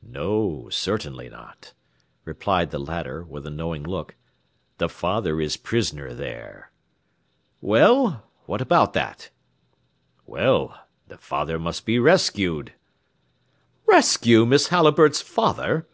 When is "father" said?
4.88-5.42, 11.18-11.58, 15.20-15.86